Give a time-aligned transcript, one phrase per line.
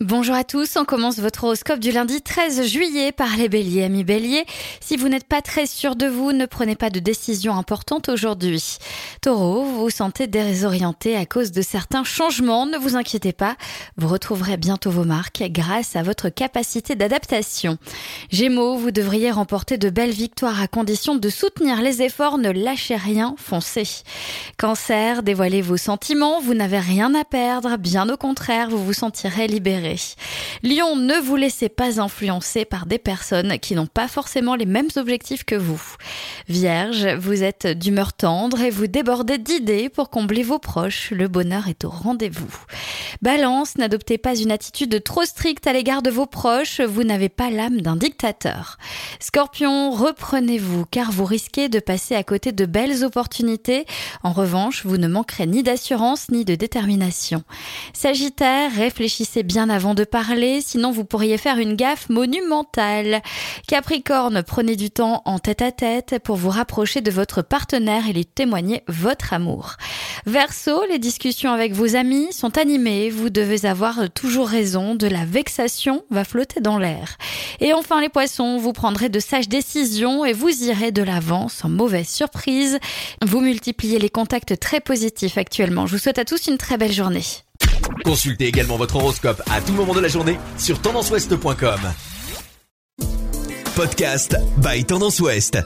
[0.00, 3.84] Bonjour à tous, on commence votre horoscope du lundi 13 juillet par les béliers.
[3.84, 4.46] Amis béliers,
[4.80, 8.78] si vous n'êtes pas très sûr de vous, ne prenez pas de décision importante aujourd'hui.
[9.20, 13.56] Taureau, vous vous sentez désorienté à cause de certains changements, ne vous inquiétez pas,
[13.98, 17.76] vous retrouverez bientôt vos marques grâce à votre capacité d'adaptation.
[18.30, 22.96] Gémeaux, vous devriez remporter de belles victoires à condition de soutenir les efforts, ne lâchez
[22.96, 24.04] rien, foncez.
[24.56, 29.46] Cancer, dévoilez vos sentiments, vous n'avez rien à perdre, bien au contraire, vous vous sentirez
[29.48, 29.81] libéré.
[30.62, 34.88] Lion, ne vous laissez pas influencer par des personnes qui n'ont pas forcément les mêmes
[34.96, 35.82] objectifs que vous.
[36.48, 41.10] Vierge, vous êtes d'humeur tendre et vous débordez d'idées pour combler vos proches.
[41.10, 42.52] Le bonheur est au rendez-vous.
[43.20, 47.50] Balance, n'adoptez pas une attitude trop stricte à l'égard de vos proches, vous n'avez pas
[47.50, 48.78] l'âme d'un dictateur.
[49.20, 53.86] Scorpion, reprenez-vous car vous risquez de passer à côté de belles opportunités.
[54.22, 57.42] En revanche, vous ne manquerez ni d'assurance ni de détermination.
[57.92, 63.22] Sagittaire, réfléchissez bien avant de parler, sinon vous pourriez faire une gaffe monumentale.
[63.66, 68.12] Capricorne, prenez du temps en tête à tête pour vous rapprocher de votre partenaire et
[68.12, 69.76] lui témoigner votre amour.
[70.26, 75.24] Verseau, les discussions avec vos amis sont animées, vous devez avoir toujours raison, de la
[75.24, 77.16] vexation va flotter dans l'air.
[77.60, 81.68] Et enfin les poissons, vous prendrez de sages décisions et vous irez de l'avant sans
[81.68, 82.78] mauvaise surprise.
[83.24, 85.86] Vous multipliez les contacts très positifs actuellement.
[85.86, 87.22] Je vous souhaite à tous une très belle journée.
[88.04, 91.80] Consultez également votre horoscope à tout moment de la journée sur tendanceouest.com.
[93.74, 95.58] Podcast by Tendance Ouest.